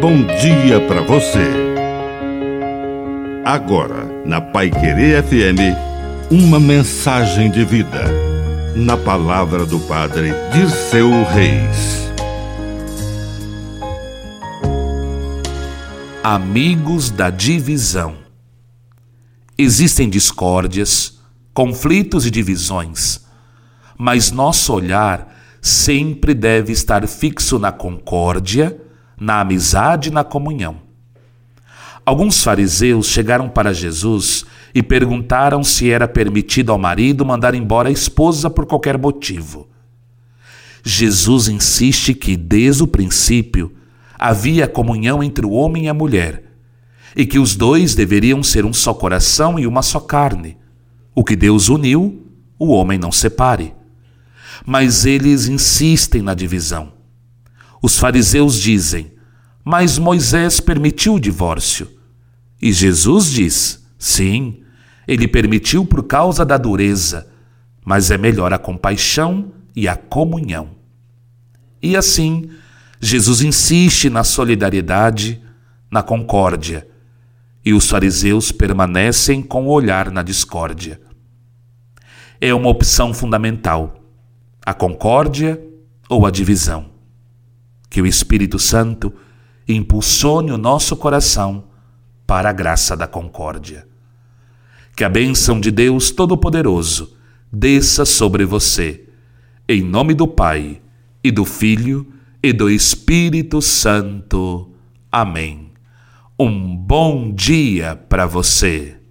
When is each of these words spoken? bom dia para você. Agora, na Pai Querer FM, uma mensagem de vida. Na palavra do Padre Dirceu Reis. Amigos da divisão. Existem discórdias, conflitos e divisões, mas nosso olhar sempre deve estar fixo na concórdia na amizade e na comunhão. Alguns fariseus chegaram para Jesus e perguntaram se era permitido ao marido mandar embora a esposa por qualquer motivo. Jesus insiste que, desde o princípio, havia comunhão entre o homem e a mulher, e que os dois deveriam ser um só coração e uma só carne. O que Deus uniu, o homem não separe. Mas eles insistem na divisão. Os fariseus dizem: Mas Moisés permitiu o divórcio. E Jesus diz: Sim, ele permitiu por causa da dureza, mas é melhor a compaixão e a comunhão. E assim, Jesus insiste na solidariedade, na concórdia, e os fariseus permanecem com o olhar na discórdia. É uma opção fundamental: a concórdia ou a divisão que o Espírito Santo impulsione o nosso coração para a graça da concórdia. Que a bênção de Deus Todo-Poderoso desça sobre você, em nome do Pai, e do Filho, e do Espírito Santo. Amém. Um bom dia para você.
bom 0.00 0.24
dia 0.24 0.80
para 0.88 1.02
você. 1.02 1.46
Agora, 3.44 4.06
na 4.24 4.40
Pai 4.40 4.70
Querer 4.70 5.22
FM, 5.22 5.76
uma 6.30 6.58
mensagem 6.58 7.50
de 7.50 7.66
vida. 7.66 8.04
Na 8.74 8.96
palavra 8.96 9.66
do 9.66 9.78
Padre 9.80 10.32
Dirceu 10.54 11.10
Reis. 11.24 12.10
Amigos 16.24 17.10
da 17.10 17.28
divisão. 17.28 18.16
Existem 19.58 20.08
discórdias, 20.08 21.18
conflitos 21.52 22.24
e 22.24 22.30
divisões, 22.30 23.20
mas 23.98 24.30
nosso 24.30 24.72
olhar 24.72 25.30
sempre 25.60 26.32
deve 26.32 26.72
estar 26.72 27.06
fixo 27.06 27.58
na 27.58 27.70
concórdia 27.70 28.80
na 29.20 29.40
amizade 29.40 30.08
e 30.08 30.12
na 30.12 30.24
comunhão. 30.24 30.76
Alguns 32.04 32.42
fariseus 32.42 33.06
chegaram 33.06 33.48
para 33.48 33.74
Jesus 33.74 34.46
e 34.74 34.82
perguntaram 34.82 35.62
se 35.62 35.90
era 35.90 36.08
permitido 36.08 36.72
ao 36.72 36.78
marido 36.78 37.26
mandar 37.26 37.54
embora 37.54 37.90
a 37.90 37.92
esposa 37.92 38.48
por 38.48 38.64
qualquer 38.64 38.96
motivo. 38.96 39.68
Jesus 40.82 41.48
insiste 41.48 42.14
que, 42.14 42.36
desde 42.36 42.82
o 42.82 42.86
princípio, 42.86 43.74
havia 44.18 44.66
comunhão 44.66 45.22
entre 45.22 45.44
o 45.44 45.50
homem 45.50 45.84
e 45.84 45.88
a 45.88 45.94
mulher, 45.94 46.44
e 47.14 47.26
que 47.26 47.38
os 47.38 47.54
dois 47.54 47.94
deveriam 47.94 48.42
ser 48.42 48.64
um 48.64 48.72
só 48.72 48.94
coração 48.94 49.58
e 49.58 49.66
uma 49.66 49.82
só 49.82 50.00
carne. 50.00 50.56
O 51.14 51.22
que 51.22 51.36
Deus 51.36 51.68
uniu, 51.68 52.26
o 52.58 52.68
homem 52.68 52.98
não 52.98 53.12
separe. 53.12 53.74
Mas 54.64 55.04
eles 55.04 55.48
insistem 55.48 56.22
na 56.22 56.34
divisão. 56.34 56.92
Os 57.82 57.98
fariseus 57.98 58.56
dizem: 58.56 59.10
Mas 59.64 59.98
Moisés 59.98 60.60
permitiu 60.60 61.14
o 61.14 61.20
divórcio. 61.20 61.88
E 62.60 62.72
Jesus 62.72 63.30
diz: 63.30 63.86
Sim, 63.98 64.62
ele 65.06 65.28
permitiu 65.28 65.84
por 65.84 66.02
causa 66.04 66.44
da 66.44 66.56
dureza, 66.56 67.28
mas 67.84 68.10
é 68.10 68.18
melhor 68.18 68.52
a 68.52 68.58
compaixão 68.58 69.52
e 69.74 69.88
a 69.88 69.96
comunhão. 69.96 70.70
E 71.82 71.96
assim, 71.96 72.50
Jesus 73.00 73.40
insiste 73.40 74.10
na 74.10 74.24
solidariedade, 74.24 75.40
na 75.90 76.02
concórdia, 76.02 76.86
e 77.64 77.72
os 77.74 77.88
fariseus 77.88 78.52
permanecem 78.52 79.42
com 79.42 79.66
o 79.66 79.70
olhar 79.70 80.10
na 80.10 80.22
discórdia. 80.22 81.00
É 82.40 82.54
uma 82.54 82.68
opção 82.68 83.12
fundamental: 83.12 84.02
a 84.64 84.72
concórdia 84.72 85.60
ou 86.08 86.26
a 86.26 86.30
divisão 86.30 86.90
que 87.90 88.00
o 88.00 88.06
Espírito 88.06 88.58
Santo 88.58 89.12
impulsione 89.66 90.52
o 90.52 90.58
nosso 90.58 90.96
coração 90.96 91.64
para 92.26 92.50
a 92.50 92.52
graça 92.52 92.96
da 92.96 93.06
concórdia. 93.06 93.86
Que 94.96 95.04
a 95.04 95.08
bênção 95.08 95.58
de 95.58 95.70
Deus 95.70 96.10
Todo-Poderoso 96.10 97.16
desça 97.52 98.04
sobre 98.04 98.44
você, 98.44 99.08
em 99.68 99.82
nome 99.82 100.14
do 100.14 100.28
Pai, 100.28 100.80
e 101.22 101.30
do 101.30 101.44
Filho, 101.44 102.06
e 102.42 102.52
do 102.52 102.70
Espírito 102.70 103.60
Santo. 103.60 104.70
Amém. 105.10 105.72
Um 106.38 106.76
bom 106.76 107.32
dia 107.32 107.96
para 108.08 108.26
você. 108.26 108.99